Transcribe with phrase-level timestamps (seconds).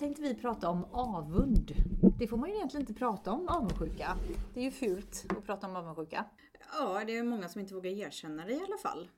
[0.00, 1.72] tänkte vi prata om avund.
[2.18, 4.16] Det får man ju egentligen inte prata om, avundsjuka.
[4.54, 6.24] Det är ju fult att prata om avundsjuka.
[6.72, 9.08] Ja, det är många som inte vågar erkänna det i alla fall.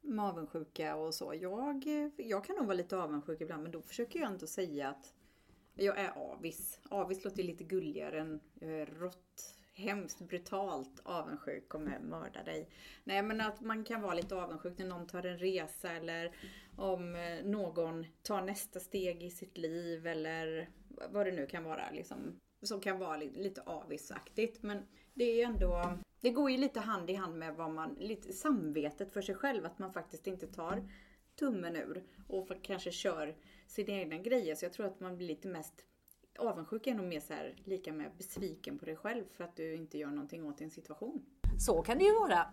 [0.00, 1.34] Med avundsjuka och så.
[1.34, 1.84] Jag,
[2.16, 5.14] jag kan nog vara lite avundsjuk ibland men då försöker jag inte säga att
[5.74, 6.80] jag är avis.
[6.90, 12.68] Avis låter lite gulligare än eh, rått, hemskt, brutalt avundsjuk kommer mörda dig.
[13.04, 16.32] Nej men att man kan vara lite avundsjuk när någon tar en resa eller
[16.78, 20.68] om eh, någon tar nästa steg i sitt liv eller
[21.10, 22.40] vad det nu kan vara liksom.
[22.62, 24.62] Som kan vara lite, avisaktigt.
[24.62, 24.82] Men
[25.14, 28.32] det är ju ändå det går ju lite hand i hand med vad man, lite
[28.32, 30.88] samvetet för sig själv, att man faktiskt inte tar
[31.38, 34.54] tummen ur och kanske kör sina egna grejer.
[34.54, 35.84] Så jag tror att man blir lite mest
[36.38, 39.74] avundsjuk är nog mer så här, lika med besviken på dig själv för att du
[39.74, 41.26] inte gör någonting åt din situation.
[41.58, 42.46] Så kan det ju vara.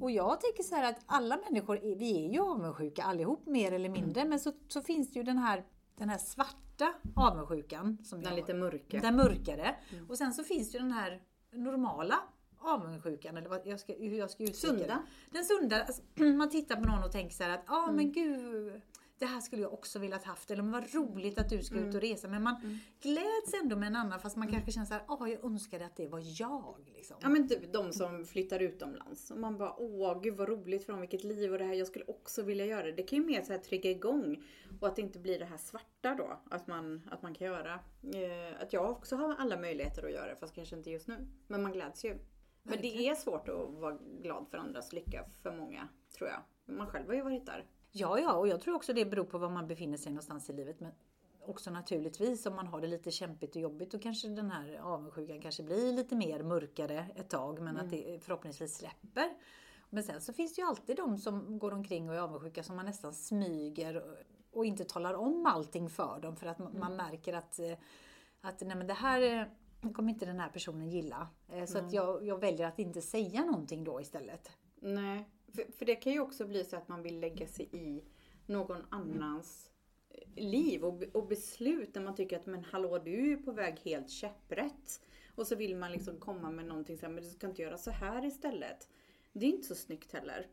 [0.00, 3.88] Och jag tänker så här att alla människor, vi är ju avundsjuka allihop mer eller
[3.88, 4.20] mindre.
[4.20, 4.30] Mm.
[4.30, 5.64] Men så, så finns det ju den här,
[5.96, 7.98] den här svarta avundsjukan.
[8.04, 9.00] Som den jag, lite mörka.
[9.00, 9.76] Den mörkare.
[9.92, 10.10] Mm.
[10.10, 12.18] Och sen så finns det ju den här normala
[12.58, 15.02] avundsjukan, eller vad jag ska, hur jag ska uttrycka Sunda.
[15.30, 15.82] Den sunda.
[15.82, 17.96] Alltså, man tittar på någon och tänker så här att, ja ah, mm.
[17.96, 18.82] men gud,
[19.18, 20.50] det här skulle jag också velat haft.
[20.50, 21.88] Eller vad roligt att du ska mm.
[21.88, 22.28] ut och resa.
[22.28, 22.78] Men man mm.
[23.00, 24.54] gläds ändå med en annan fast man mm.
[24.54, 26.90] kanske känner såhär, ah, jag önskade att det var jag.
[26.94, 27.16] Liksom.
[27.20, 29.30] Ja men typ de som flyttar utomlands.
[29.30, 31.86] Och man bara, åh gud vad roligt för dem, vilket liv och det här, jag
[31.86, 32.92] skulle också vilja göra det.
[32.92, 34.44] Det kan ju mer så här trigga igång.
[34.80, 36.40] Och att det inte blir det här svarta då.
[36.50, 37.74] Att man, att man kan göra.
[38.02, 41.28] Eh, att jag också har alla möjligheter att göra det, fast kanske inte just nu.
[41.46, 42.18] Men man gläds ju.
[42.62, 46.42] Men det är svårt att vara glad för andras lycka för många, tror jag.
[46.76, 47.64] Man själv har ju varit där.
[47.92, 50.52] Ja, ja, och jag tror också det beror på var man befinner sig någonstans i
[50.52, 50.80] livet.
[50.80, 50.92] Men
[51.48, 55.40] också naturligtvis om man har det lite kämpigt och jobbigt då kanske den här avundsjukan
[55.40, 57.84] kanske blir lite mer mörkare ett tag men mm.
[57.84, 59.30] att det förhoppningsvis släpper.
[59.90, 62.76] Men sen så finns det ju alltid de som går omkring och är avundsjuka som
[62.76, 64.02] man nästan smyger
[64.52, 66.96] och inte talar om allting för dem för att man mm.
[66.96, 67.72] märker att, eh,
[68.40, 69.50] att nej men det här
[69.94, 71.28] kommer inte den här personen gilla.
[71.48, 71.86] Eh, så mm.
[71.86, 74.50] att jag, jag väljer att inte säga någonting då istället.
[74.86, 75.24] Nej,
[75.54, 78.04] för, för, det kan ju också bli så att man vill lägga sig i
[78.46, 79.70] någon annans
[80.10, 83.78] eh, liv och, och beslut när man tycker att men hallå du är på väg
[83.84, 85.00] helt käpprätt.
[85.34, 87.78] Och så vill man liksom komma med någonting så här, men du ska inte göra
[87.78, 88.88] så här istället.
[89.32, 90.46] Det är inte så snyggt heller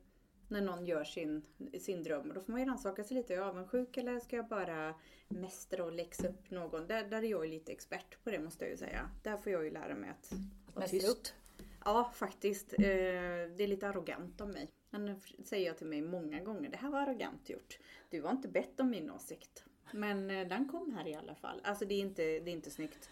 [0.47, 1.45] när någon gör sin,
[1.79, 2.31] sin dröm.
[2.35, 3.33] Då får man ju rannsaka sig lite.
[3.33, 4.95] Är jag avundsjuk eller ska jag bara
[5.27, 6.87] mästra och läxa upp någon?
[6.87, 9.09] Där, där är jag ju lite expert på det måste jag ju säga.
[9.23, 10.33] Där får jag ju lära mig att
[10.73, 11.09] vara tyst.
[11.09, 11.42] Upp.
[11.85, 12.73] Ja, faktiskt.
[12.73, 14.69] Eh, det är lite arrogant av mig.
[14.91, 16.69] Han säger jag till mig många gånger.
[16.69, 17.79] Det här var arrogant gjort.
[18.09, 19.65] Du har inte bett om min åsikt.
[19.91, 21.61] Men eh, den kom här i alla fall.
[21.63, 23.09] Alltså det är inte, det är inte snyggt.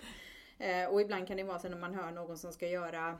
[0.57, 3.19] Eh, och ibland kan det vara så när man hör någon som ska göra,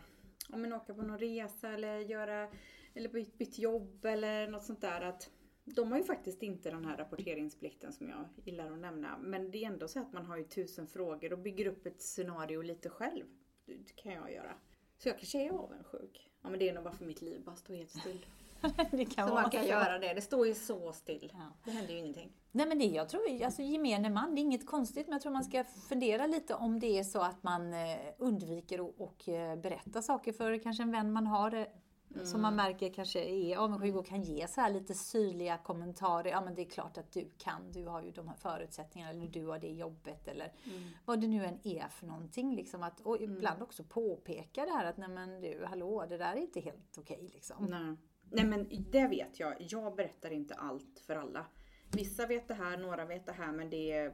[0.50, 2.48] om man åka på någon resa eller göra
[2.94, 5.02] eller bytt jobb eller något sånt där.
[5.02, 5.30] att
[5.64, 9.18] de har ju faktiskt inte den här rapporteringsplikten som jag gillar att nämna.
[9.18, 12.02] Men det är ändå så att man har ju tusen frågor och bygger upp ett
[12.02, 13.26] scenario lite själv.
[13.66, 14.56] Det kan jag göra.
[15.04, 16.30] Så jag kanske är avundsjuk.
[16.42, 18.26] Ja men det är nog bara för mitt liv bara står helt still.
[18.92, 20.14] det kan så man kan göra det.
[20.14, 21.32] Det står ju så still.
[21.34, 21.54] Ja.
[21.66, 22.32] Det händer ju ingenting.
[22.52, 25.32] Nej men det jag tror, alltså gemene man, det är inget konstigt men jag tror
[25.32, 30.02] man ska fundera lite om det är så att man eh, undviker att eh, berätta
[30.02, 31.66] saker för kanske en vän man har eh,
[32.14, 32.26] Mm.
[32.26, 36.30] Som man märker kanske är avundsjuk och kan ge så här lite syrliga kommentarer.
[36.30, 39.28] Ja men det är klart att du kan, du har ju de här förutsättningarna, eller
[39.28, 40.90] du har det jobbet eller mm.
[41.06, 42.56] vad det nu än är för någonting.
[42.56, 43.38] Liksom att, och mm.
[43.38, 46.98] ibland också påpeka det här att nej men du, hallå, det där är inte helt
[46.98, 47.18] okej.
[47.18, 47.66] Okay, liksom.
[47.66, 47.96] nej.
[48.32, 51.46] nej men det vet jag, jag berättar inte allt för alla.
[51.92, 54.14] Vissa vet det här, några vet det här men det är,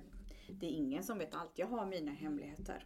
[0.49, 1.51] det är ingen som vet allt.
[1.55, 2.85] Jag har mina hemligheter.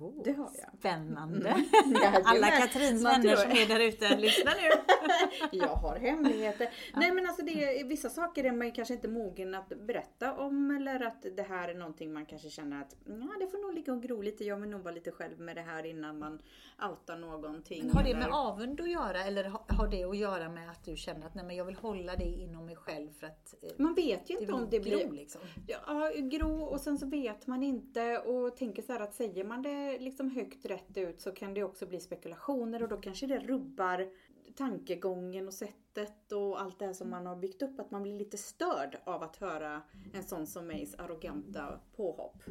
[0.00, 0.78] Oh, det har jag.
[0.78, 1.48] Spännande!
[1.48, 2.22] Mm.
[2.24, 4.70] Alla Katrins vänner som är där ute, lyssna nu!
[5.58, 6.68] jag har hemligheter.
[6.92, 7.00] Ja.
[7.00, 10.70] Nej men alltså det är, vissa saker är man kanske inte mogen att berätta om
[10.70, 13.92] eller att det här är någonting man kanske känner att ja, det får nog ligga
[13.92, 14.44] och gro lite.
[14.44, 16.42] Jag vill nog vara lite själv med det här innan man
[16.90, 17.86] outar någonting.
[17.86, 20.96] Men har det med avund att göra eller har det att göra med att du
[20.96, 23.94] känner att nej, men jag vill hålla det inom mig själv för att eh, Man
[23.94, 25.04] vet ju inte om det blir...
[25.06, 25.40] Gro, liksom.
[25.66, 29.62] Ja, gro och sen så vet man inte och tänker så här att säger man
[29.62, 33.38] det liksom högt rätt ut så kan det också bli spekulationer och då kanske det
[33.38, 34.08] rubbar
[34.56, 37.80] tankegången och sättet och allt det här som man har byggt upp.
[37.80, 39.82] Att man blir lite störd av att höra
[40.14, 42.42] en sån som Mays arroganta påhopp.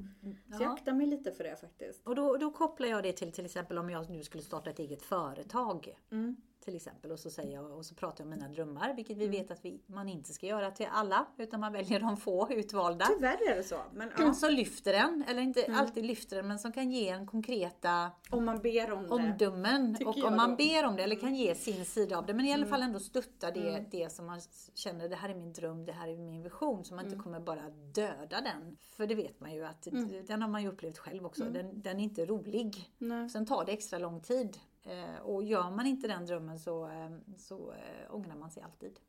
[0.57, 2.07] Så jag aktar mig lite för det faktiskt.
[2.07, 4.79] Och då, då kopplar jag det till till exempel om jag nu skulle starta ett
[4.79, 5.97] eget företag.
[6.12, 6.36] Mm.
[6.63, 7.12] Till exempel.
[7.12, 9.38] Och så säger jag och så pratar jag om mina drömmar, vilket vi Mm.
[9.42, 13.06] vet att vi, man inte ska göra till alla, utan man väljer de få utvalda.
[13.06, 13.77] Tyvärr är det så.
[13.94, 15.80] Men ja, Som lyfter den, eller inte Mm.
[15.80, 19.10] alltid lyfter den, men som kan ge en konkreta om man ber om det.
[19.10, 19.95] omdömen.
[19.95, 22.45] tycker Och om man ber om det, eller kan ge sin sida av det, men
[22.45, 23.86] i alla fall ändå stötta det, Mm.
[23.92, 24.42] det som man
[24.74, 26.86] känner, det här är min dröm, det här är min vision.
[26.86, 27.13] Så man Mm.
[27.13, 28.77] inte kommer bara döda den.
[28.98, 29.88] För det vet man ju att,
[30.27, 31.54] den har man ju upplevt själv också, Mm.
[31.54, 32.89] den, den är inte rolig.
[32.98, 33.30] Nej.
[33.30, 34.57] Sen tar det extra lång tid.
[34.85, 39.00] Eh, och gör man inte den drömmen så, eh, så eh, ångrar man sig alltid.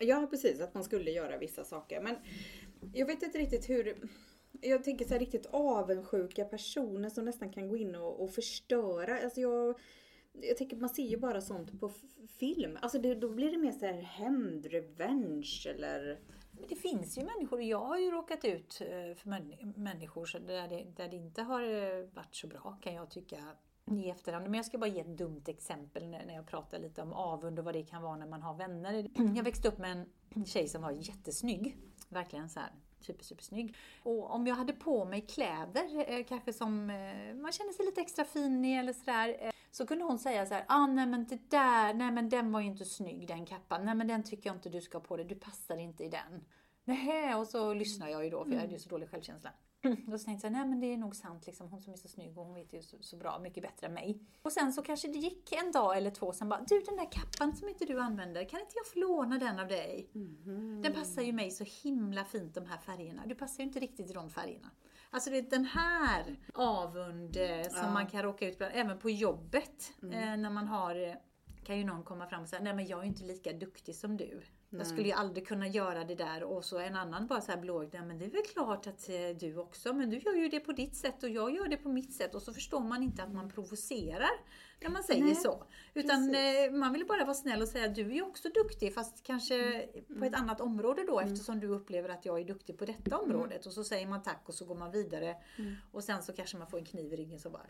[0.00, 2.00] Ja precis, att man skulle göra vissa saker.
[2.00, 2.16] Men
[2.92, 3.96] jag vet inte riktigt hur...
[4.60, 9.18] Jag tänker så här riktigt avundsjuka personer som nästan kan gå in och, och förstöra.
[9.24, 9.78] Alltså jag,
[10.32, 11.92] jag tänker man ser ju bara sånt på
[12.28, 12.78] film.
[12.80, 16.20] Alltså det, då blir det mer så här hämnd, revenge eller...
[16.52, 20.68] Men det finns ju människor, jag har ju råkat ut eh, för män, människor där,
[20.68, 21.62] det, där det inte har
[22.14, 23.36] varit så bra kan jag tycka
[23.92, 24.44] i efterhand.
[24.44, 27.64] Men jag ska bara ge ett dumt exempel när, jag pratar lite om avund och
[27.64, 29.08] vad det kan vara när man har vänner.
[29.36, 31.76] Jag växte upp med en tjej som var jättesnygg.
[32.08, 33.76] Verkligen så här super, super snygg.
[34.02, 38.00] Och om jag hade på mig kläder, eh, kanske som eh, man känner sig lite
[38.00, 39.36] extra fin i eller sådär.
[39.40, 42.52] Eh, så kunde hon säga så här, ah, nej men det där, nej men den
[42.52, 43.84] var ju inte snygg den kappan.
[43.84, 46.08] Nej men den tycker jag inte du ska ha på dig, du passar inte i
[46.08, 46.44] den.
[46.84, 49.50] Nähä, och så lyssnar jag ju då för jag hade ju så dålig självkänsla.
[50.06, 51.68] Då tänkte jag, nej men det är nog sant liksom.
[51.68, 53.94] Hon som är så snygg och hon vet ju så, så bra, mycket bättre än
[53.94, 54.20] mig.
[54.42, 57.12] Och sen så kanske det gick en dag eller två, sen bara, du den där
[57.12, 60.10] kappan som inte du använder, kan inte jag få låna den av dig?
[60.82, 63.22] Den passar ju mig så himla fint de här färgerna.
[63.26, 64.70] Du passar ju inte riktigt i de färgerna.
[65.10, 67.90] Alltså det är den här avund eh, som Ja.
[67.92, 69.92] man kan råka ut bland, även på jobbet.
[70.02, 71.14] Eh, när man har, eh,
[71.64, 73.94] kan ju någon komma fram och säga, nej men jag är ju inte lika duktig
[73.94, 74.42] som du.
[74.70, 76.42] Jag skulle ju aldrig kunna göra det där.
[76.42, 77.58] Och så en annan bara så här
[77.92, 80.60] nej men det är väl klart att eh, du också, men du gör ju det
[80.60, 82.34] på ditt sätt och jag gör det på mitt sätt.
[82.34, 84.30] Och så förstår man inte att man provocerar
[84.80, 85.64] när man säger Nej, så.
[85.94, 86.70] Utan precis.
[86.70, 89.86] eh, man vill bara vara snäll och säga, du är ju också duktig fast kanske
[90.18, 93.66] på ett annat område då eftersom du upplever att jag är duktig på detta området.
[93.66, 95.36] Och så säger man tack och så går man vidare.
[95.92, 97.66] Och sen så kanske man får en kniv i ryggen så bara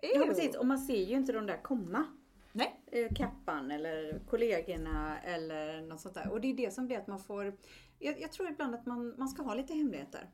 [0.00, 2.06] Ja precis, och man ser ju inte de där komma.
[2.52, 2.80] Nej.
[2.86, 6.30] eh, kappan eller kollegorna eller något sånt där.
[6.30, 7.56] Och det är det som blir att man får,
[7.98, 10.30] jag, jag tror ibland att man, man ska ha lite hemligheter.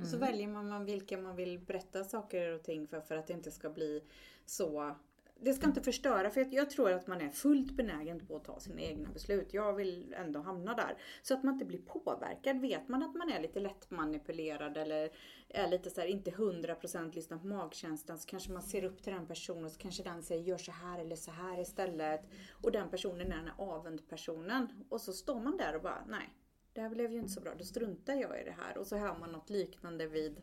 [0.00, 3.26] Och så väljer man, man vilka man vill berätta saker och ting för, för att
[3.26, 4.02] det inte ska bli
[4.46, 4.96] så
[5.44, 8.44] det ska inte förstöra för jag, jag tror att man är fullt benägen på att
[8.44, 9.54] ta sina egna beslut.
[9.54, 10.96] Jag vill ändå hamna där.
[11.22, 12.60] Så att man inte blir påverkad.
[12.60, 15.10] Vet man att man är lite lättmanipulerad eller
[15.48, 19.12] är lite så här, inte 100% lyssnar på magkänslan så kanske man ser upp till
[19.12, 22.20] den personen och så kanske den säger gör så här eller så här istället.
[22.50, 24.84] Och den personen är den här avundpersonen.
[24.88, 26.34] Och så står man där och bara nej,
[26.72, 27.54] det här blev ju inte så bra.
[27.58, 28.78] Då struntar jag i det här.
[28.78, 30.40] Och så hör man något liknande vid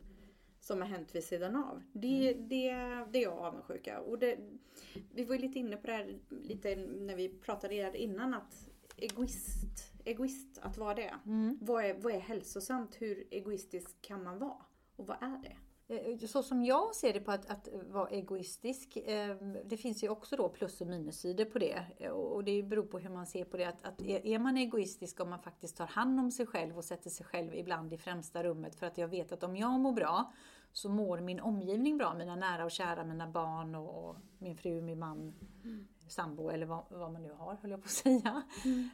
[0.60, 1.82] som har hänt vid sidan av.
[1.92, 2.70] Det, det,
[3.10, 4.00] det är jag avundsjuka.
[4.00, 4.38] Och det,
[5.14, 9.92] vi var ju lite inne på det här lite när vi pratade innan att egoist,
[10.04, 11.14] egoist att vara det.
[11.60, 12.96] Vad, är, vad är hälsosamt?
[13.02, 14.64] Hur egoistisk kan man vara?
[14.96, 15.56] Och vad är det?
[15.90, 20.08] Eh, så som jag ser det på att, att vara egoistisk, eh, det finns ju
[20.08, 21.84] också då plus och minussidor på det.
[21.98, 23.64] Eh, och det beror på hur man ser på det.
[23.64, 26.84] Att, att är är man egoistisk om man faktiskt tar hand om sig själv och
[26.84, 29.92] sätter sig själv ibland i främsta rummet för att jag vet att om jag mår
[29.92, 30.32] bra
[30.72, 32.14] så mår min omgivning bra.
[32.14, 35.34] Mina nära och kära, mina barn och, och min fru, min man,
[36.10, 38.42] sambo eller vad, vad man nu har, höll jag på att säga.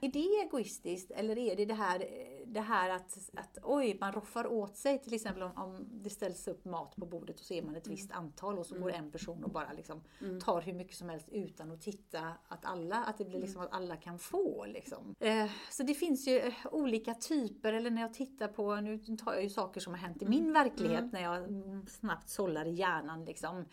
[0.01, 2.05] Är det egoistiskt eller är det det här,
[2.47, 6.49] det här att, att oj, man roffar åt sig till exempel om, om det ställs
[6.49, 9.11] upp mat på bordet och så är man ett visst antal och så går en
[9.11, 10.03] person och bara liksom
[10.45, 13.73] tar hur mycket som helst utan att titta att alla, att det blir liksom att
[13.73, 15.15] alla kan få liksom.
[15.21, 19.35] Eh, så det finns ju eh, olika typer eller när jag tittar på, nu tar
[19.35, 22.73] jag ju saker som har hänt i min verklighet när jag mm, snabbt sållar i
[22.73, 23.65] hjärnan liksom.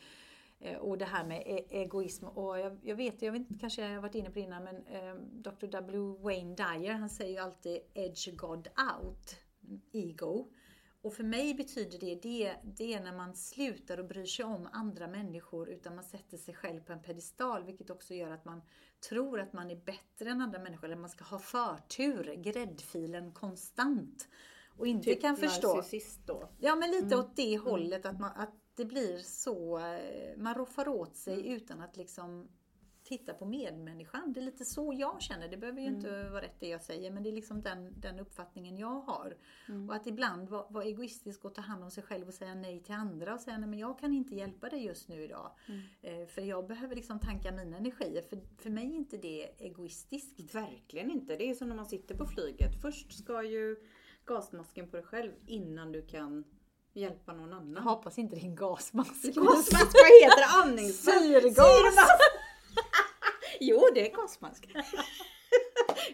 [0.64, 2.26] Eh, Och det här med e- egoism.
[2.26, 4.76] Och jag, jag vet, jag vet kanske jag har varit inne på det innan, men
[4.88, 5.68] eh, Dr.
[5.68, 5.98] W.
[6.24, 8.68] Wayne Dyer, han säger ju alltid edge God
[8.98, 9.36] out,
[9.92, 10.48] ego.
[11.02, 14.70] Och för mig betyder det, det, det är när man slutar att bry sig om
[14.72, 18.62] andra människor utan man sätter sig själv på en pedestal vilket också gör att man
[19.10, 24.28] tror att man är bättre än andra människor eller man ska ha förtur, gräddfilen konstant.
[24.78, 25.76] Och inte kan förstå.
[25.76, 26.50] narcissist då.
[26.60, 30.88] Ja men lite åt det hållet att, man, att det blir så, eh, man roffar
[30.88, 32.48] åt sig utan att liksom
[33.04, 34.34] titta på medmänniskan.
[34.34, 35.48] Det är lite så jag känner.
[35.48, 38.20] Det behöver ju inte vara rätt det jag säger men det är liksom den, den
[38.20, 39.38] uppfattningen jag har.
[39.88, 42.84] Och att ibland vara vara egoistisk och ta hand om sig själv och säga nej
[42.84, 45.52] till andra och säga nej men jag kan inte hjälpa dig just nu idag.
[46.02, 48.22] Eh, för jag behöver liksom tanka mina energier.
[48.22, 50.56] För, för mig är inte det egoistiskt.
[50.56, 51.36] Verkligen inte.
[51.36, 52.82] Det är som när man sitter på flyget.
[52.82, 53.76] Först ska ju
[54.26, 56.44] gasmasken på dig själv innan du kan
[56.94, 57.84] hjälpa någon Jag annan.
[57.84, 59.24] hoppas inte det är en gasmask.
[59.36, 60.64] Gasmask, vad heter det?
[60.64, 61.20] Andningsmask?
[61.20, 62.08] Syrgas!
[63.60, 64.68] Jo, det är gasmask.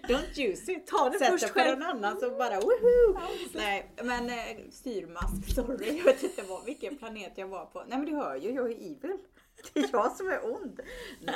[0.08, 0.88] Don't use it.
[0.88, 1.80] Ta det Sätt först själv.
[1.80, 3.20] någon annan så bara woho!
[3.54, 4.36] Nej, men eh,
[4.72, 5.98] styrmask, sorry.
[5.98, 7.84] Jag vet inte vad, vilken planet jag var på.
[7.88, 9.18] Nej men du hör ju, jag är evil.
[9.74, 10.80] Det är jag som är ond.
[11.22, 11.36] Nej,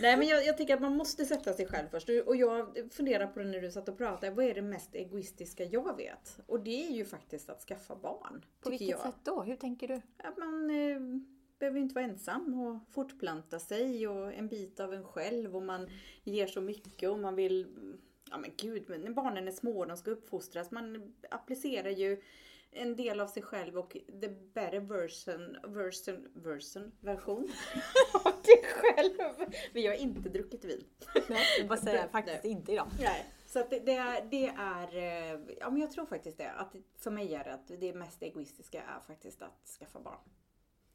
[0.00, 2.08] Nej men jag, jag tycker att man måste sätta sig själv först.
[2.26, 4.32] Och jag funderar på det när du satt och pratade.
[4.32, 6.38] Vad är det mest egoistiska jag vet?
[6.46, 8.44] Och det är ju faktiskt att skaffa barn.
[8.60, 9.00] På vilket jag.
[9.00, 9.42] sätt då?
[9.42, 9.94] Hur tänker du?
[10.16, 11.00] Att man eh,
[11.58, 15.90] behöver inte vara ensam och fortplanta sig och en bit av en själv och man
[16.22, 17.66] ger så mycket och man vill
[18.30, 22.22] Ja men gud, men när barnen är små och de ska uppfostras, man applicerar ju
[22.74, 27.48] en del av sig själv och the better version, version, version, version
[28.24, 29.18] av dig själv.
[29.72, 30.84] Men jag har inte druckit vin.
[31.28, 32.88] Nej, jag bara säga faktiskt inte idag.
[33.00, 36.50] Nej, så att det, det, är, det är, eh, ja men jag tror faktiskt det.
[36.50, 40.18] Att för mig är det att det mest egoistiska är faktiskt att skaffa barn.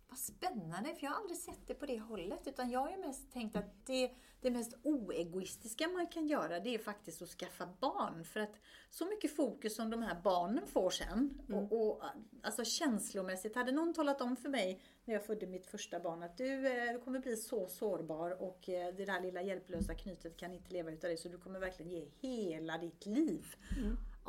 [0.09, 2.47] Vad spännande, för jag har aldrig sett det på det hållet.
[2.47, 4.11] Utan jag har ju mest tänkt att det,
[4.41, 8.23] det mest oegoistiska man kan göra, det är faktiskt att skaffa barn.
[8.25, 8.55] För att
[8.89, 12.03] så mycket fokus som de här barnen får sen, och, och
[12.43, 16.37] alltså känslomässigt, hade någon talat om för mig när jag födde mitt första barn att
[16.37, 20.53] du, eh, du kommer bli så sårbar och eh, det där lilla hjälplösa knytet kan
[20.53, 23.55] inte leva utav dig, så du kommer verkligen ge hela ditt liv.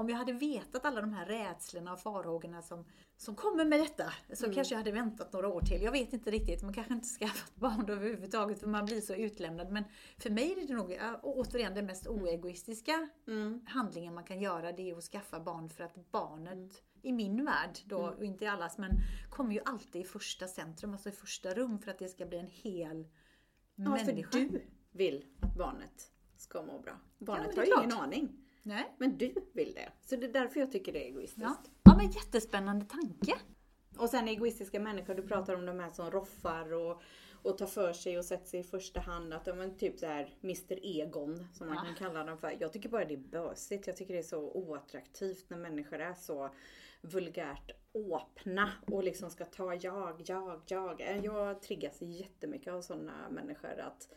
[0.01, 2.85] Om jag hade vetat alla de här rädslorna och farhågorna som,
[3.17, 5.83] som kommer med detta så kanske jag hade väntat några år till.
[5.83, 9.73] Jag vet inte riktigt, man kanske inte skaffat barn överhuvudtaget för man blir så utlämnad.
[9.73, 9.85] Men
[10.19, 13.09] för mig är det nog ja, återigen den mest oegoistiska
[13.67, 17.79] handlingen man kan göra det är att skaffa barn för att barnet i min värld
[17.85, 18.91] då, och inte i allas, men
[19.31, 22.39] kommer ju alltid i första centrum, alltså i första rum för att det ska bli
[22.39, 23.07] en hel
[23.75, 24.39] Ja, för människa.
[24.39, 26.93] du vill att barnet ska må bra.
[27.19, 28.47] Barnet det har ju ingen aning.
[28.63, 28.95] Nej.
[28.99, 29.93] Men du vill det.
[30.07, 31.41] Så det är därför jag tycker det är egoistiskt.
[31.43, 31.57] Ja.
[31.83, 33.35] ja, men jättespännande tanke.
[33.99, 37.03] Och sen egoistiska människor, du pratar om de här som roffar och,
[37.43, 39.35] och tar för sig och sätter sig i första hand.
[39.35, 41.83] Att de är typ så här Mr Egon som man Ja.
[41.85, 42.57] kan kalla dem för.
[42.61, 43.87] Jag tycker bara det är bösigt.
[43.87, 46.51] Jag tycker det är så oattraktivt när människor är så
[47.03, 51.21] vulgärt åpna och liksom ska ta jag, jag, jag.
[51.25, 53.79] Jag triggas jättemycket av sådana människor.
[53.81, 54.09] att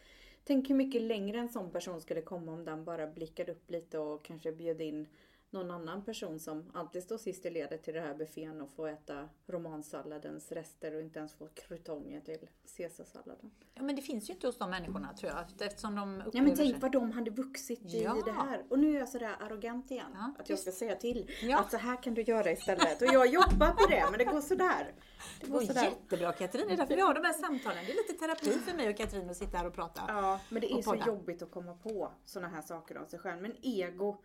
[0.46, 4.00] Tänk hur mycket längre en sån person skulle komma om den bara blickade upp lite
[4.00, 5.08] och kanske bjöd in
[5.54, 8.88] någon annan person som alltid står sist i ledet till det här buffén och får
[8.90, 13.52] äta romansalladens rester och inte ens får krutonger till caesarsalladen.
[13.74, 15.68] Ja, men det finns ju inte hos de människorna tror jag.
[15.68, 16.80] Eftersom de upplever Ja men tänk sig.
[16.82, 18.22] vad de hade vuxit i Ja.
[18.26, 18.64] det här.
[18.70, 20.12] Och nu är jag sådär arrogant igen.
[20.14, 21.32] Ja, att jag ska säga till.
[21.42, 21.60] Ja.
[21.60, 23.02] Att så här kan du göra istället.
[23.02, 24.94] Och jag jobbar på det men det går sådär.
[25.40, 25.84] Det Det går sådär.
[25.84, 27.86] jättebra Katrin, det är därför vi har de här samtalen.
[27.86, 30.02] Det är lite terapi för mig och Katrin att sitta här och prata.
[30.08, 31.08] Ja, men det är så podda.
[31.08, 33.42] jobbigt att komma på sådana här saker om sig själv.
[33.42, 34.18] Men ego,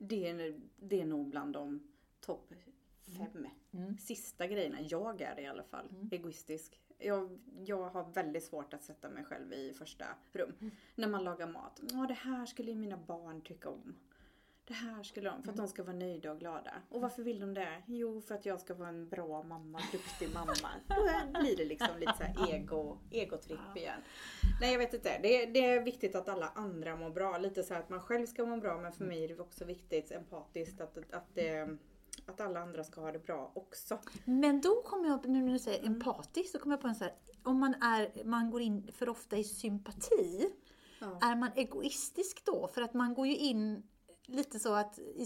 [0.00, 1.82] det är, det är nog bland de
[2.20, 2.54] topp
[3.18, 3.98] fem Mm.
[3.98, 4.80] sista grejerna.
[4.80, 6.80] Jag är i alla fall egoistisk.
[6.98, 10.52] Jag, jag har väldigt svårt att sätta mig själv i första rum.
[10.60, 10.70] Mm.
[10.94, 11.80] När man lagar mat.
[11.92, 13.94] Åh, det här skulle ju mina barn tycka om.
[14.70, 15.42] Det här skulle de, Mm.
[15.42, 16.70] för att de ska vara nöjda och glada.
[16.90, 17.82] Och varför vill de det?
[17.86, 20.52] Jo, för att jag ska vara en bra mamma, duktig mamma.
[20.88, 24.00] Då blir det liksom lite så ego, egotripp igen.
[24.60, 25.18] Nej jag vet inte.
[25.22, 27.38] Det är, det är viktigt att alla andra mår bra.
[27.38, 30.12] Lite så att man själv ska må bra men för mig är det också viktigt
[30.12, 31.76] empatiskt att, att, att, det,
[32.26, 33.98] att alla andra ska ha det bra också.
[34.24, 35.92] Men då kommer jag, nu när du säger Mm.
[35.94, 39.08] empatisk, så kommer jag på en så här, om man, är, man går in för
[39.08, 40.50] ofta i sympati,
[41.02, 41.18] Ja.
[41.22, 42.68] är man egoistisk då?
[42.68, 43.82] För att man går ju in
[44.30, 45.22] lite så att i,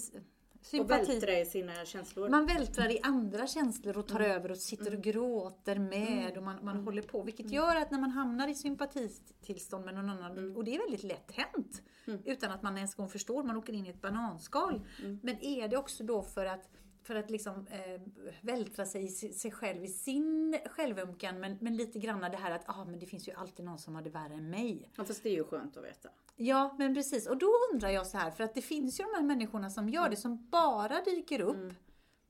[0.61, 2.29] Och sympati, vältra i sina känslor.
[2.29, 4.31] man vältrar i andra känslor och tar Mm.
[4.31, 7.23] över och sitter och gråter med och man, man håller på.
[7.23, 10.57] Vilket gör att när man hamnar i sympatitillstånd med någon annan, Mm.
[10.57, 11.83] och det är väldigt lätt hänt,
[12.25, 14.81] utan att man ens gång förstår, man åker in i ett bananskal.
[15.03, 15.21] Mm.
[15.23, 16.71] Men är det också då för att
[17.05, 18.01] för att liksom eh,
[18.41, 22.51] vältra sig i si- sig själv i sin självömkan men, men lite grann det här
[22.51, 24.91] att ah, men det finns ju alltid någon som har det värre än mig.
[24.97, 26.09] Ja, fast det är ju skönt att veta.
[26.37, 27.27] Ja, men precis.
[27.27, 29.89] Och då undrar jag så här, för att det finns ju de här människorna som
[29.89, 31.73] gör det, som bara dyker upp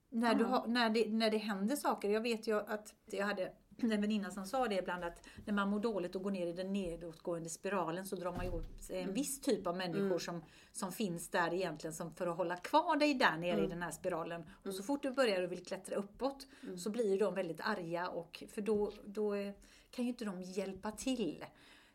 [0.09, 2.11] när, du har, när, det, när det händer saker.
[2.11, 3.53] Jag vet ju att jag hade
[3.83, 6.53] en väninna som sa det ibland att när man mår dåligt och går ner i
[6.53, 10.93] den nedåtgående spiralen så drar man ju åt en viss typ av människor som, som
[10.93, 14.45] finns där egentligen som för att hålla kvar dig där nere i den här spiralen.
[14.65, 18.45] Och så fort du börjar och vill klättra uppåt så blir de väldigt arga och
[18.53, 19.53] för då, då eh,
[19.91, 21.45] kan ju inte de hjälpa till.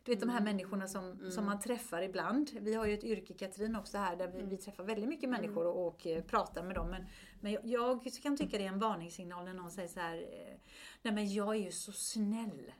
[0.04, 2.50] Du vet de här människorna som, som man träffar ibland.
[2.60, 5.66] Vi har ju ett yrke Katrin också här där vi, vi träffar väldigt mycket människor
[5.66, 6.90] och, och eh, pratar med dem.
[6.90, 7.06] Men,
[7.40, 10.16] men jag, jag kan tycka det är en varningssignal när någon säger så här.
[10.16, 10.56] eh,
[11.02, 12.72] Nej men jag är ju så snäll.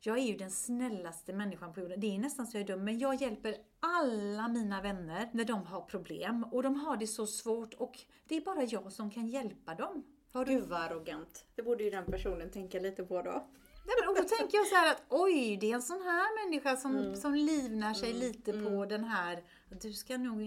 [0.00, 2.00] Jag är ju den snällaste människan på jorden.
[2.00, 5.66] Det är nästan så jag är dum, men jag hjälper alla mina vänner när de
[5.66, 6.44] har problem.
[6.44, 10.04] Och de har det så svårt och det är bara jag som kan hjälpa dem.
[10.32, 11.46] Har du Gud vad arrogant.
[11.54, 13.48] Det borde ju den personen tänka lite på då.
[13.86, 16.44] Nej, men, och då tänker jag så här att oj, det är en sån här
[16.44, 17.16] människa som, Mm.
[17.16, 19.42] som livnar sig lite på den här,
[19.80, 20.42] du ska nog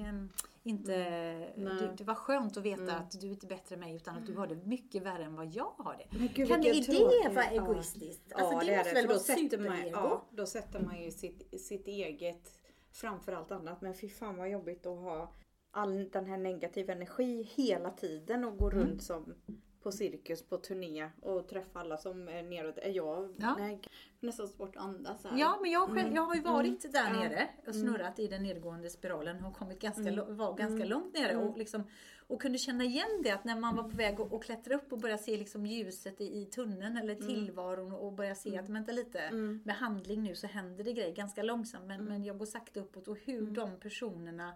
[0.64, 1.78] inte, Mm.
[1.78, 4.26] du, det var skönt att veta att du är inte bättre än mig utan att
[4.26, 6.28] du har det mycket värre än vad jag har det.
[6.36, 8.24] Gud, kan det, vilken det vara egoistiskt?
[8.30, 8.96] Ja, Alltså, det, är måste det.
[8.96, 9.90] väl vara då sätter, man, superego?
[9.98, 12.54] ja, då sätter man ju sitt, sitt eget
[12.92, 13.82] framför allt annat.
[13.82, 15.34] Men fy fan vad jobbigt att ha
[15.72, 18.80] all den här negativa energi hela tiden och gå Mm.
[18.80, 19.34] runt som
[19.84, 22.78] på cirkus på turné och träffa alla som är neråt.
[22.78, 23.56] Är jag Ja.
[23.60, 23.80] nej,
[24.20, 25.40] nästan svårt att andas här.
[25.40, 27.14] Ja, men jag, själv, jag har ju varit där Ja.
[27.14, 30.38] nere och snurrat i den nedgående spiralen och kommit ganska, Mm.
[30.38, 31.84] var ganska långt nere och, liksom,
[32.28, 35.00] och kunde känna igen det att när man var på väg att klättra upp och
[35.00, 37.28] börja se liksom ljuset i, i tunneln eller Mm.
[37.28, 39.32] tillvaron och börja se att vänta lite,
[39.64, 42.14] med handling nu så händer det grejer ganska långsamt men, Mm.
[42.14, 44.54] men jag går sakta uppåt och hur de personerna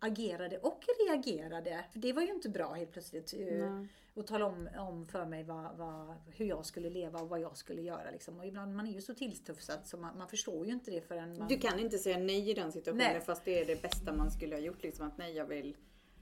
[0.00, 1.84] agerade och reagerade.
[1.92, 3.34] För det var ju inte bra helt plötsligt.
[3.34, 3.82] eh,
[4.14, 7.56] Och tala om, om för mig vad, vad, hur jag skulle leva och vad jag
[7.56, 8.10] skulle göra.
[8.10, 8.38] Liksom.
[8.38, 11.38] Och ibland man är ju så tillstufsad så man, man förstår ju inte det förrän
[11.38, 11.48] man...
[11.48, 13.20] Du kan inte säga nej i den situationen Nej.
[13.20, 14.82] fast det är det bästa man skulle ha gjort.
[14.82, 15.76] Liksom att nej jag vill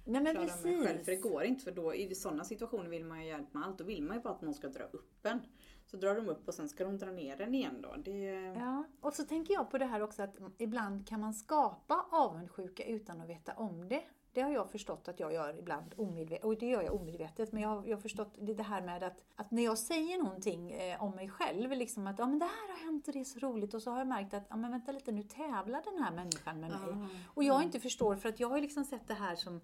[0.04, 0.86] Nej men klara mig själv.
[0.86, 1.04] precis.
[1.04, 3.78] För det går inte för då i sådana situationer vill man ju hjälp med allt.
[3.78, 5.40] Då vill man ju bara att någon ska dra upp en.
[5.86, 7.94] Så drar de upp och sen ska de dra ner den igen då.
[7.96, 12.06] Det, Ja, och så tänker jag på det här också att ibland kan man skapa
[12.10, 14.02] avundsjuka utan att veta om det.
[14.32, 17.62] Det har jag förstått att jag gör ibland omedvetet, och det gör jag omedvetet, men
[17.62, 20.70] jag har, jag har förstått det det här med att, att när jag säger någonting
[20.72, 23.24] eh, om mig själv, liksom att ja, men det här har hänt och det är
[23.24, 26.02] så roligt och så har jag märkt att ja, men vänta lite, nu tävlar den
[26.02, 27.08] här människan med mig.
[27.34, 29.60] Och jag inte förstår, för att jag har liksom sett det här som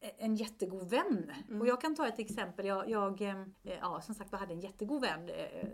[0.00, 1.32] en jättegod vän.
[1.60, 2.66] Och jag kan ta ett exempel.
[2.66, 5.68] Jag, jag eh, ja, som sagt, jag hade en jättegod vän eh,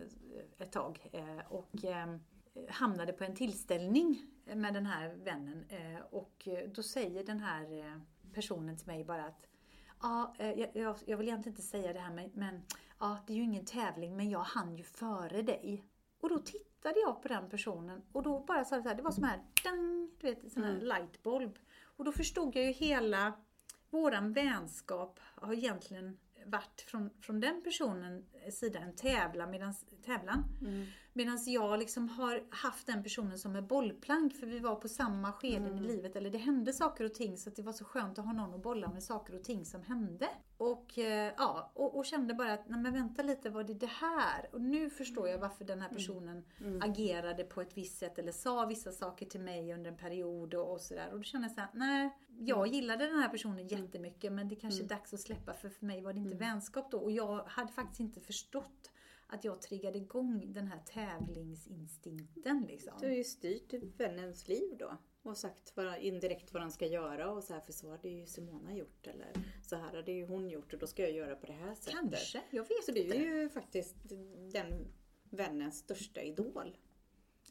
[0.59, 2.17] ett tag eh, och eh,
[2.69, 8.00] hamnade på en tillställning med den här vännen eh, och då säger den här eh,
[8.33, 9.47] personen till mig bara att
[10.02, 12.62] Ja, eh, jag, jag, vill egentligen inte säga det här men, men
[12.99, 15.85] ja, det är ju ingen tävling men jag hann ju före dig.
[16.21, 19.02] Och då tittade jag på den personen och då bara sa det så här, det
[19.02, 21.59] var som här, dang, du vet, sån här lightbulb.
[21.83, 23.33] Och då förstod jag ju hela
[23.93, 30.45] våran vänskap har egentligen varit från, från den personens eh, sida en tävlan medans, tävlan.
[31.12, 35.33] Medan jag liksom har haft den personen som en bollplank för vi var på samma
[35.33, 36.16] skeden i livet.
[36.16, 38.62] Eller det hände saker och ting så det var så skönt att ha någon att
[38.62, 40.28] bolla med saker och ting som hände.
[40.57, 43.87] Och, eh, ja, och, och kände bara att, nej men vänta lite, var det det
[43.87, 44.48] här?
[44.53, 46.44] Och nu förstår jag varför den här personen
[46.81, 50.72] agerade på ett visst sätt eller sa vissa saker till mig under en period och,
[50.72, 51.09] och sådär.
[51.12, 54.85] Och då kände jag såhär, nej, jag gillade den här personen jättemycket men det kanske
[54.85, 56.98] är dags att släppa för för mig var det inte vänskap då.
[56.98, 58.90] Och jag hade faktiskt inte förstått
[59.33, 62.92] att jag triggade igång den här tävlingsinstinkten liksom.
[63.01, 64.97] Du har ju styrt vännens liv då.
[65.23, 68.27] Och sagt vad, indirekt vad han ska göra och så här för så hade ju
[68.27, 71.47] Simona gjort eller så här hade ju hon gjort och då ska jag göra på
[71.47, 71.92] det här sättet.
[72.01, 73.16] Kanske, jag vet Så du inte.
[73.16, 73.97] är ju faktiskt
[74.53, 74.87] den
[75.31, 76.77] vännens största idol.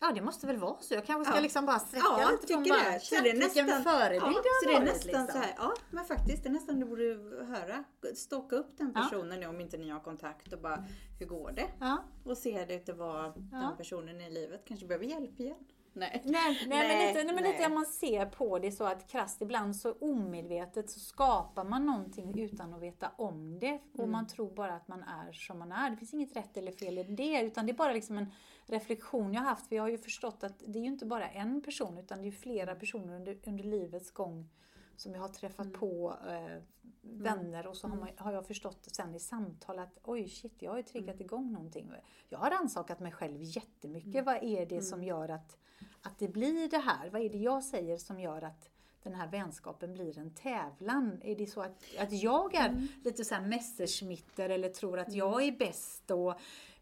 [0.03, 0.93] Ja det måste väl vara så.
[0.93, 1.41] Jag kanske ska Ja.
[1.41, 2.99] liksom bara sträcka Ja, lite bara, det.
[2.99, 5.27] Så det är vilken nästan, förebild ja, jag så det är varit, nästan liksom.
[5.27, 7.03] så här, ja men faktiskt det är nästan du borde
[7.45, 7.83] höra.
[8.15, 10.83] Stocka upp den personen nu om inte ni har kontakt och bara,
[11.19, 11.67] hur går det?
[11.79, 11.97] Ja.
[12.25, 15.57] Och se lite vad den personen i livet kanske behöver hjälp igen.
[15.93, 16.21] Nej.
[16.25, 19.07] Nej, nej, Nej, men, lite, nej, men lite om man ser på det så att
[19.07, 23.79] krasst ibland så omedvetet så skapar man någonting utan att veta om det.
[23.93, 24.11] Och Mm.
[24.11, 25.89] man tror bara att man är som man är.
[25.89, 27.41] Det finns inget rätt eller fel i det.
[27.41, 28.31] Utan det är bara liksom en
[28.71, 29.67] reflektion jag har haft.
[29.67, 32.23] För jag har ju förstått att det är ju inte bara en person utan det
[32.23, 34.49] är ju flera personer under, under livets gång
[34.95, 35.79] som jag har träffat Mm.
[35.79, 36.61] på eh,
[37.01, 40.71] vänner och så har, man, har jag förstått sen i samtal att oj shit, jag
[40.71, 41.25] har ju triggat Mm.
[41.25, 41.91] igång någonting.
[42.29, 44.25] Jag har rannsakat mig själv jättemycket.
[44.25, 45.57] Vad är det som gör att,
[46.01, 47.09] att det blir det här?
[47.09, 48.69] Vad är det jag säger som gör att
[49.03, 51.21] den här vänskapen blir en tävlan?
[51.23, 55.43] Är det så att, att jag är lite så här messerschmitter eller tror att jag
[55.43, 56.33] är bäst och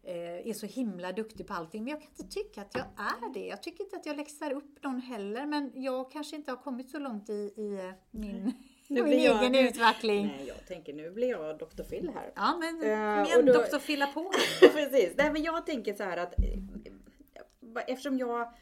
[0.04, 1.84] är så himla duktig på allting.
[1.84, 3.46] Men jag kan inte tycka att jag är det.
[3.46, 5.46] Jag tycker inte att jag läxar upp någon heller.
[5.46, 8.52] Men jag kanske inte har kommit så långt i, i eh, min,
[8.88, 10.26] Nu min jag- egen nu- utveckling.
[10.26, 11.82] Nej, jag tänker nu blir jag Dr.
[11.82, 12.32] Phil här.
[12.36, 14.30] Ja men Eh, kom igen och då- doktor fylla på.
[14.60, 15.14] Precis.
[15.16, 18.52] Nej, men jag tänker så här att eh, eftersom jag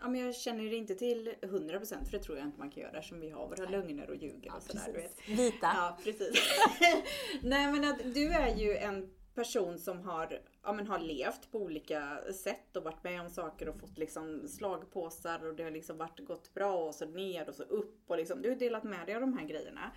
[0.00, 2.82] Ja, men jag känner det inte till 100% för det tror jag inte man kan
[2.82, 5.08] göra eftersom vi har våra lögner och ljuger och sådär.
[5.26, 5.56] Vita.
[5.74, 6.30] Ja, precis.
[7.42, 11.58] Nej men att du är ju en person som har, ja, men har levt på
[11.58, 15.98] olika sätt och varit med om saker och fått liksom slagpåsar och det har liksom
[15.98, 19.06] varit gått bra och så ner och så upp och liksom, du har delat med
[19.06, 19.92] dig av de här grejerna.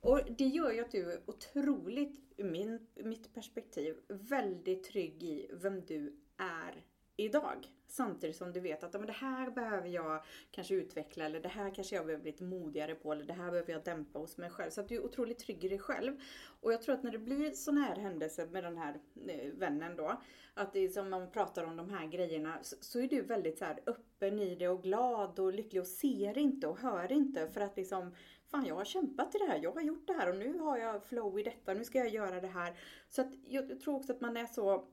[0.00, 5.50] Och det gör ju att du är otroligt, ur min, mitt perspektiv, väldigt trygg i
[5.52, 6.84] vem du är
[7.18, 7.68] idag.
[7.86, 11.74] Samtidigt som du vet att men det här behöver jag kanske utveckla eller det här
[11.74, 14.50] kanske jag behöver bli lite modigare på eller det här behöver jag dämpa hos mig
[14.50, 14.70] själv.
[14.70, 16.20] Så att du är otroligt trygg i dig själv.
[16.60, 19.96] Och jag tror att när det blir sådana här händelser med den här eh, vännen
[19.96, 20.20] då,
[20.54, 23.58] att det är som man pratar om de här grejerna, så, så är du väldigt
[23.58, 27.48] så här öppen i det och glad och lycklig och ser inte och hör inte
[27.48, 28.14] för att liksom
[28.50, 30.78] Fan jag har kämpat i det här, jag har gjort det här och nu har
[30.78, 32.74] jag flow i detta, nu ska jag göra det här.
[33.08, 34.84] Så att jag tror också att man är så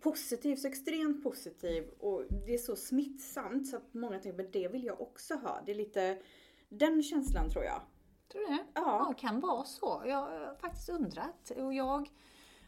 [0.00, 4.68] positiv, så extremt positiv och det är så smittsamt så att många tänker men det
[4.68, 5.62] vill jag också ha.
[5.66, 6.18] Det är lite
[6.68, 7.80] den känslan tror jag.
[8.32, 8.64] Tror du det?
[8.74, 9.06] Ja.
[9.16, 10.02] det kan vara så.
[10.06, 11.50] Jag har faktiskt undrat.
[11.56, 12.08] Och jag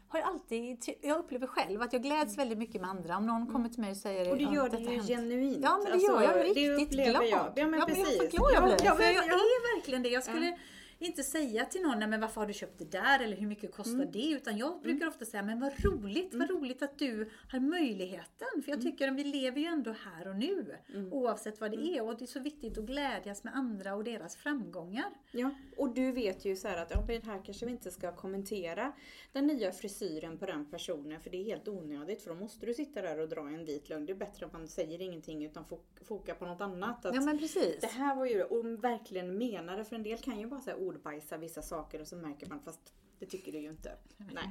[0.07, 3.17] har alltid, jag upplever själv att jag gläds väldigt mycket med andra.
[3.17, 5.07] Om någon kommer till mig och säger Och du gör det ju hänt.
[5.07, 5.57] genuint.
[5.61, 6.33] Ja, men det Alltså, gör jag.
[6.35, 7.25] det Riktigt upplever glad.
[7.27, 7.53] jag.
[7.55, 8.07] Ja, men ja, precis.
[8.07, 8.85] Men jag får glad jag blir.
[8.85, 9.33] Ja, men- jag ja.
[9.33, 10.09] är verkligen det.
[10.09, 10.57] Jag skulle
[10.99, 13.71] inte säga till någon, nej men varför har du köpt det där eller hur mycket
[13.71, 14.11] kostar Mm.
[14.11, 14.29] det?
[14.31, 18.47] Utan jag brukar ofta säga, men vad roligt, vad roligt att du har möjligheten.
[18.51, 18.63] För Mm.
[18.69, 20.75] jag tycker att vi lever ju ändå här och nu.
[21.11, 22.03] Oavsett vad det är.
[22.07, 25.05] Och det är så viktigt att glädjas med andra och deras framgångar.
[25.31, 28.11] Ja, och du vet ju så här att ja, men här kanske vi inte ska
[28.15, 28.91] kommentera
[29.31, 32.73] den nya frisyren på den personen för det är helt onödigt för då måste du
[32.73, 34.05] sitta där och dra en vit lögn.
[34.05, 37.05] Det är bättre att man säger ingenting utan fok- fokar på något annat.
[37.05, 37.77] Att Ja men precis.
[37.81, 40.75] Det här var ju, och verkligen menar det, för en del kan ju bara säga
[40.87, 43.91] ordbajsa vissa saker och så märker man fast det tycker du ju inte.
[44.33, 44.49] Nej.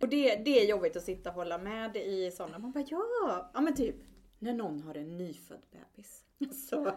[0.00, 2.58] Och det, det är jobbigt att sitta och hålla med i sådana.
[2.58, 3.96] Man bara ja, ja men typ
[4.38, 6.24] när någon har en nyfödd bebis.
[6.70, 6.92] Så,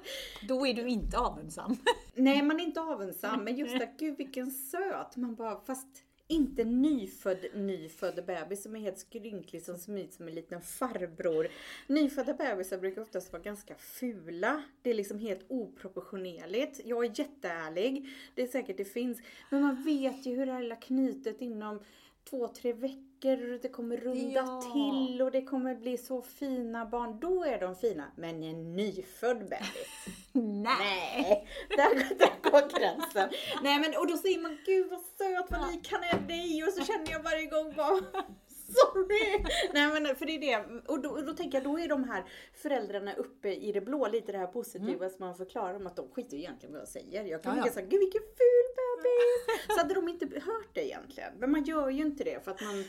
[0.48, 1.78] Då är du inte avundsam.
[2.16, 5.16] nej man är inte avundsam men just att gud vilken söt.
[5.16, 10.36] Man bara fast inte nyfödd nyfödd bebis som är helt skrynklig som ser som en
[10.36, 11.48] liten farbror.
[11.88, 14.63] Nyfödda bebisar brukar oftast vara ganska fula.
[14.82, 16.82] Det är liksom helt oproportionerligt.
[16.86, 18.10] Jag är jätteärlig.
[18.36, 19.22] Det är säkert det finns.
[19.50, 21.80] Men man vet ju hur det här lilla knytet inom
[22.30, 24.62] två, tre veckor och det kommer runda Ja.
[24.74, 27.20] till och det kommer bli så fina barn.
[27.20, 28.12] Då är de fina.
[28.16, 30.06] Men en nyfödd bebis.
[30.63, 33.30] Nej, där, där går gränsen.
[33.63, 36.74] Nej men och då säger man gud vad söt, vad lik han är dig och
[36.74, 38.00] så känner jag varje gång bara
[38.70, 39.46] Sorry!
[39.74, 42.04] Nej men för det är det, och då, och då tänker jag då är de
[42.04, 45.96] här föräldrarna uppe i det blå, lite det här positiva som man förklarar om att
[45.96, 47.24] de skiter egentligen vad jag säger.
[47.24, 47.72] Jag kan Ja, ja.
[47.74, 48.66] såhär, gud vilken ful
[48.97, 49.65] bebis!
[49.67, 51.33] Så hade de inte hört det egentligen.
[51.39, 52.86] Men man gör ju inte det för att man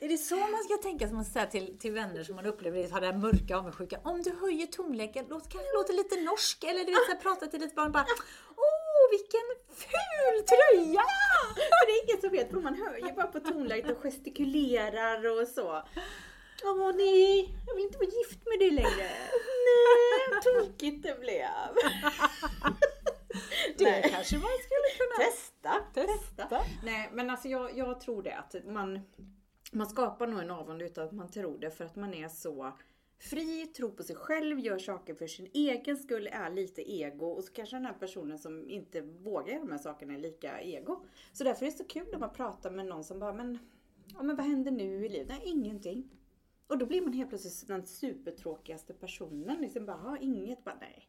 [0.00, 2.82] Är det så man ska tänka som man säger till, till vänner som man upplever
[2.82, 4.00] det, har den mörka avundsjuka?
[4.04, 7.74] Om du höjer tonläget, låt, kanske låter lite norsk eller du vet, prata till ditt
[7.74, 8.06] barn bara
[8.56, 11.04] Åh vilken ful tröja!
[11.54, 15.82] För det är ingen som vet, man ju bara på tonläget och gestikulerar och så.
[16.64, 19.10] Åh nej, jag vill inte vara gift med dig längre.
[19.68, 21.70] Nej, tokigt det blev.
[23.78, 24.02] Det Nej.
[24.10, 26.42] kanske man skulle kunna Testa, testa.
[26.48, 26.60] testa.
[26.84, 29.00] Nej men alltså jag, jag tror det att man,
[29.72, 32.72] man skapar nog en avund utan att man tror det för att man är så
[33.20, 37.44] fri, tror på sig själv, gör saker för sin egen skull, är lite ego och
[37.44, 41.04] så kanske den här personen som inte vågar göra de här sakerna är lika ego.
[41.32, 43.58] Så därför är det så kul när man pratar med någon som bara, men,
[44.14, 45.28] ja, men vad händer nu i livet?
[45.28, 46.10] Nej, ingenting.
[46.66, 49.60] Och då blir man helt plötsligt den supertråkigaste personen.
[49.60, 51.08] Liksom bara, "Ja, inget, bara nej.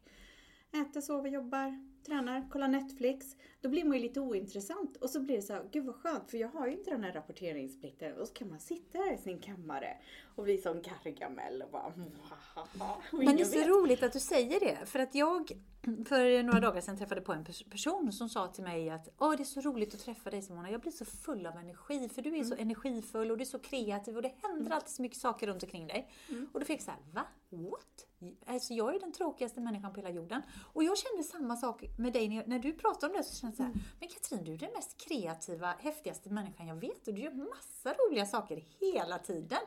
[0.82, 3.36] Äter, sover, jobbar, tränar, kollar Netflix.
[3.60, 4.96] Då blir man ju lite ointressant.
[4.96, 7.04] Och så blir det så här, gud vad skönt för jag har ju inte den
[7.04, 8.16] här rapporteringsplikten.
[8.18, 9.96] Och så kan man sitta här i sin kammare
[10.36, 13.68] och bli som Gargamel och bara "Mwahaha." Men det är så vet.
[13.68, 14.86] roligt att du säger det.
[14.86, 18.64] För att jag för några dagar sedan träffade på en pers- person som sa till
[18.64, 20.70] mig att Åh, det är så roligt att träffa dig Simona.
[20.70, 22.08] Jag blir så full av energi.
[22.08, 25.02] För du är så energifull och du är så kreativ och det händer alltid så
[25.02, 26.10] mycket saker runt omkring dig.
[26.52, 27.26] Och då fick jag så här, va?
[27.50, 28.06] What?
[28.46, 30.42] Alltså jag är den tråkigaste människan på hela jorden.
[30.72, 33.24] Och jag kände samma sak med dig när, du pratade om det.
[33.24, 36.76] Så kände jag så här, men Katrin du är den mest kreativa, häftigaste människan jag
[36.76, 37.08] vet.
[37.08, 39.58] Och du gör massa roliga saker hela tiden.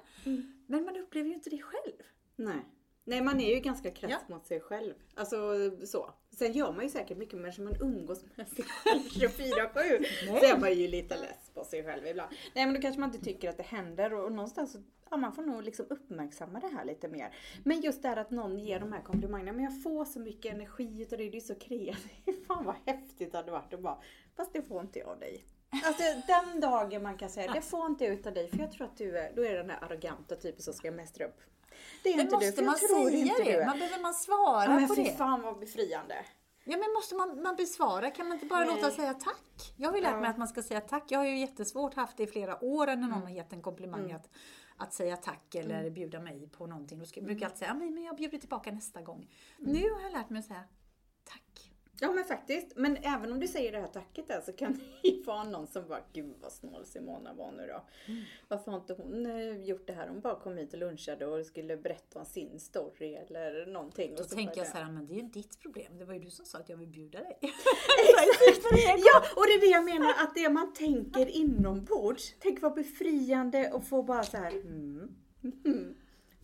[0.67, 1.93] Men man upplever ju inte det själv.
[2.35, 2.65] Nej.
[3.05, 4.35] Nej, man är ju ganska krass Ja.
[4.35, 4.93] mot sig själv.
[5.15, 5.37] Alltså
[5.85, 6.13] så.
[6.37, 10.05] Sen gör man ju säkert mycket mer som man umgås med sig själv 24-7.
[10.39, 12.31] Så är man ju lite less på sig själv ibland.
[12.55, 15.17] Nej men då kanske man inte tycker att det händer och, och någonstans så, ja
[15.17, 17.35] man får nog liksom uppmärksamma det här lite mer.
[17.63, 20.53] Men just det här att någon ger de här komplimangerna, men jag får så mycket
[20.53, 22.23] energi utav det, du är så kreativ.
[22.47, 24.01] Fan vad häftigt det hade varit att bara,
[24.35, 25.45] fast det får inte jag av dig.
[25.85, 28.85] Alltså den dagen man kan säga, det får inte jag utav dig för jag tror
[28.87, 31.37] att du är, då är den här arroganta typen som ska mästra upp.
[32.03, 33.53] Det är Men inte måste för man jag tror säga inte det?
[33.53, 33.65] är.
[33.65, 35.17] Man behöver man svara Ja, men på fy det?
[35.17, 36.25] fan vad befriande.
[36.65, 38.11] Ja men måste man, man besvara?
[38.11, 38.75] Kan man inte bara Nej.
[38.75, 39.73] låta säga tack?
[39.77, 40.19] Jag har ju lärt Ja.
[40.19, 41.03] mig att man ska säga tack.
[41.11, 43.21] Jag har ju jättesvårt haft det i flera år när någon Mm.
[43.21, 44.29] har gett en komplimang att,
[44.77, 46.99] att säga tack eller bjuda mig på någonting.
[46.99, 47.25] Då Mm.
[47.25, 49.29] brukar jag alltid säga "Ja, men men jag bjuder tillbaka nästa gång.
[49.59, 50.63] Nu har jag lärt mig att säga
[51.23, 51.72] tack.
[51.99, 52.75] Ja men faktiskt.
[52.75, 55.67] Men även om du säger det här tacket där så kan det ju vara någon
[55.67, 57.83] som bara, gud vad snål Simona var nu då.
[58.05, 58.23] Mm.
[58.47, 60.07] Varför har inte hon eh, gjort det här?
[60.07, 64.15] Hon bara kom hit och lunchade och skulle berätta om sin story eller någonting.
[64.17, 65.97] Då tänker jag så här, men det är ju ditt problem.
[65.97, 67.37] Det var ju du som sa att jag vill bjuda dig.
[67.41, 72.35] ja, och det är det jag menar, att det man tänker inombords.
[72.39, 75.15] Tänk vad befriande att få bara så här, mm,
[75.65, 75.95] mm.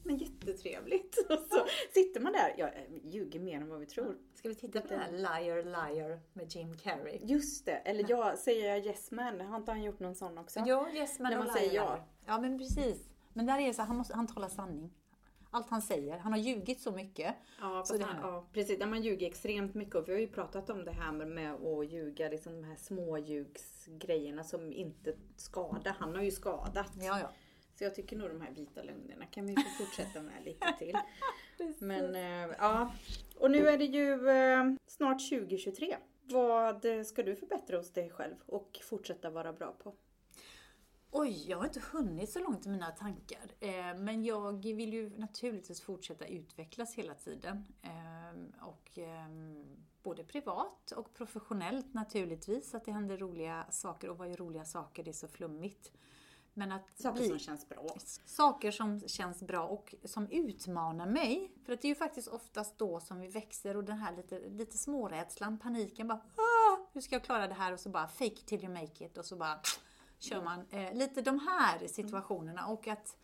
[0.09, 1.17] Men jättetrevligt.
[1.29, 2.53] Och så sitter man där.
[2.57, 2.71] Jag
[3.03, 4.17] ljuger mer än vad vi tror.
[4.33, 7.19] Ska vi titta på den här Liar Liar med Jim Carrey?
[7.21, 7.71] Just det.
[7.71, 9.41] Eller ja, säger jag Yes Man?
[9.41, 10.59] Har inte han gjort någon sån också?
[10.65, 12.05] Ja, Yes Man När man och säger ja.
[12.25, 13.09] Ja, men precis.
[13.33, 14.93] Men där är det så han, måste, han talar sanning.
[15.51, 16.17] Allt han säger.
[16.17, 17.35] Han har ljugit så mycket.
[17.61, 18.79] Ja, så han, ja precis.
[18.79, 19.95] När man ljuger extremt mycket.
[19.95, 24.43] Och vi har ju pratat om det här med att ljuga, liksom de här småljugsgrejerna
[24.43, 25.95] som inte skadar.
[25.99, 26.91] Han har ju skadat.
[26.99, 27.31] Ja, ja.
[27.79, 30.97] Så jag tycker nog de här vita lögnerna kan vi få fortsätta med lite till.
[31.79, 32.93] Men äh, ja,
[33.35, 35.97] och nu är det ju äh, snart 2023.
[36.23, 39.95] Vad ska du förbättra hos dig själv och fortsätta vara bra på?
[41.11, 43.51] Oj, jag har inte hunnit så långt i mina tankar.
[43.59, 47.65] Eh, men jag vill ju naturligtvis fortsätta utvecklas hela tiden.
[47.81, 49.29] Eh, och eh,
[50.03, 54.09] både privat och professionellt naturligtvis, att det händer roliga saker.
[54.09, 55.03] Och vad är roliga saker?
[55.03, 55.91] Det är så flummigt.
[56.59, 57.95] Men att saker bli, som känns bra.
[58.25, 61.51] Saker som känns bra och som utmanar mig.
[61.65, 64.39] För att det är ju faktiskt oftast då som vi växer och den här lite,
[64.49, 67.73] lite smårädslan, paniken bara ah, Hur ska jag klara det här?
[67.73, 69.59] Och så bara fake till you make it och så bara
[70.19, 73.15] kör man eh, lite de här situationerna och att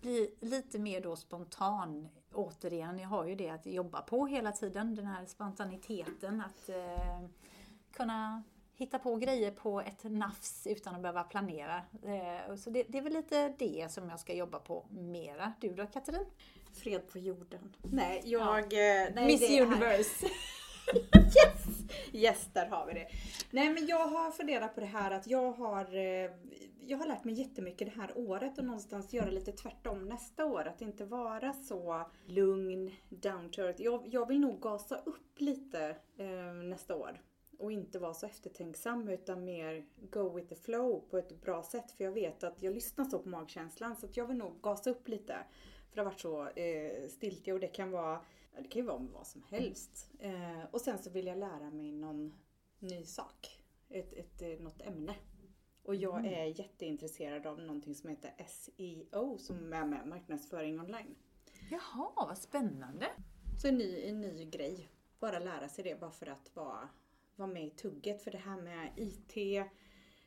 [0.00, 2.08] bli lite mer då spontan.
[2.32, 7.28] Återigen, jag har ju det att jobba på hela tiden, den här spontaniteten att eh,
[7.92, 8.42] kunna
[8.76, 11.76] hitta på grejer på ett nafs utan att behöva planera.
[12.02, 15.52] Eh, så det, det, är väl lite det som jag ska jobba på mera.
[15.60, 16.26] Du då Katrin?
[16.72, 17.76] Fred på jorden.
[17.82, 18.72] Nej, jag...
[18.72, 18.78] Ja.
[18.78, 20.26] Eh, nej, Miss Universe.
[21.14, 21.66] yes!
[22.12, 23.08] Yes, där har vi det.
[23.50, 26.30] Nej men jag har funderat på det här att jag har eh,
[26.86, 30.66] jag har lärt mig jättemycket det här året och någonstans göra lite tvärtom nästa år.
[30.66, 33.82] Att inte vara så lugn, down to earth.
[33.82, 37.20] Jag, jag vill nog gasa upp lite eh, nästa år
[37.58, 41.92] och inte vara så eftertänksam utan mer go with the flow på ett bra sätt.
[41.92, 44.90] För jag vet att jag lyssnar så på magkänslan så att jag vill nog gasa
[44.90, 45.36] upp lite.
[45.88, 48.20] För det har varit så eh, stiltje och det kan vara
[48.62, 50.10] det kan ju vara vad som helst.
[50.18, 52.34] Eh, och sen så vill jag lära mig någon
[52.78, 53.62] ny sak.
[53.88, 55.14] Ett, ett, ett, eh, något ämne.
[55.82, 56.34] Och jag mm.
[56.34, 61.14] är jätteintresserad av någonting som heter SEO som är med marknadsföring online.
[61.70, 63.06] Jaha, vad spännande!
[63.62, 64.90] Så en ny, en ny grej.
[65.18, 66.88] Bara lära sig det bara för att vara
[67.36, 68.22] vara med i tugget.
[68.22, 69.64] För det här med IT,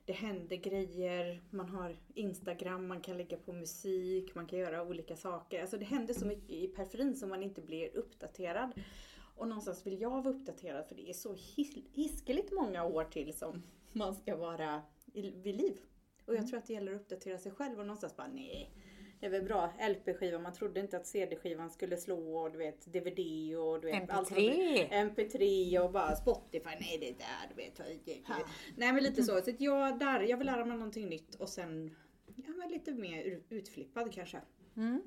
[0.05, 5.15] det händer grejer, man har Instagram, man kan lägga på musik, man kan göra olika
[5.15, 5.61] saker.
[5.61, 8.71] Alltså det händer så mycket i periferin som man inte blir uppdaterad.
[9.35, 11.35] Och någonstans vill jag vara uppdaterad för det är så
[11.95, 14.81] hiskeligt många år till som man ska vara
[15.13, 15.77] vid liv.
[16.25, 16.49] Och jag mm.
[16.49, 18.71] tror att det gäller att uppdatera sig själv och någonstans bara nej,
[19.19, 19.73] det är väl bra.
[19.79, 23.19] LP-skiva, man trodde inte att CD-skivan skulle slå och du vet DVD
[23.57, 24.11] och du vet MP3.
[24.11, 24.31] Allt,
[25.17, 27.79] MP3 och bara Spotify, nej det är där, du vet.
[28.75, 29.41] Nej men lite så.
[29.41, 31.95] Så jag, där, jag vill lära mig någonting nytt och sen
[32.35, 34.41] ja, men lite mer utflippad kanske.
[34.77, 35.01] Mm.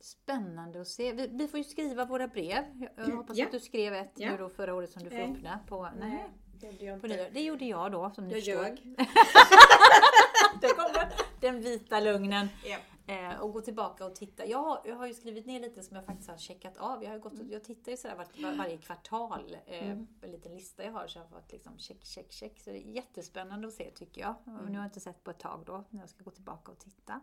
[0.00, 1.12] Spännande att se.
[1.12, 2.64] Vi, vi, får ju skriva våra brev.
[2.80, 3.46] Jag, jag hoppas ja.
[3.46, 4.30] att du skrev ett ja.
[4.30, 5.82] nu då förra året som du får öppna på.
[5.82, 6.08] Nej.
[6.08, 6.30] nej.
[6.60, 7.30] Det gjorde jag, inte.
[7.32, 8.64] det gjorde jag då som ni jag förstår.
[8.64, 8.96] Ljög.
[10.60, 12.48] Där kom den, vita lugnen.
[12.66, 12.80] Yep.
[13.08, 14.46] Eh, och gå tillbaka och titta.
[14.46, 17.04] Jag har, jag har ju skrivit ner lite som jag faktiskt har checkat av.
[17.04, 19.56] Jag, har gått och, jag tittar ju sådär var, var, varje kvartal.
[19.66, 20.06] Eh, mm.
[20.22, 22.60] En liten lista jag har så jag har fått liksom check, check, check.
[22.60, 24.34] Så det är jättespännande att se tycker jag.
[24.46, 24.64] Mm.
[24.64, 26.78] Nu har jag inte sett på ett tag då när jag ska gå tillbaka och
[26.78, 27.20] titta.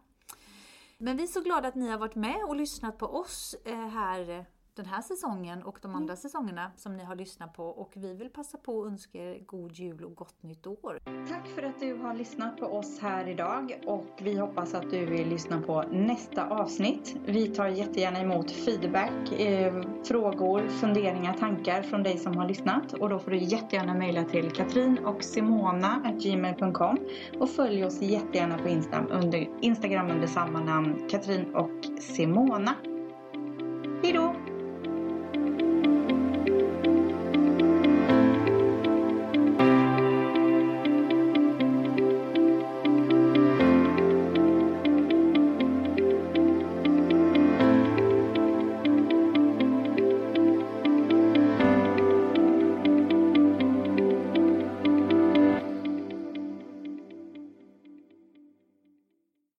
[0.97, 3.87] Men vi är så glada att ni har varit med och lyssnat på oss eh,
[3.87, 4.45] här
[4.75, 6.17] den här säsongen och de andra mm.
[6.17, 9.71] säsongerna som ni har lyssnat på och vi vill passa på att önska er god
[9.71, 10.99] jul och gott nytt år.
[11.29, 15.05] Tack för att du har lyssnat på oss här idag och vi hoppas att du
[15.05, 17.15] vill lyssna på nästa avsnitt.
[17.25, 23.09] Vi tar jättegärna emot feedback, eh, frågor, funderingar, tankar från dig som har lyssnat och
[23.09, 26.97] då får du jättegärna mejla till katrin och simona.gmail.com
[27.39, 32.75] och följ oss jättegärna på Instagram under, Instagram under samma namn Katrin och Simona.